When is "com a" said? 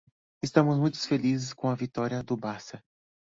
1.53-1.75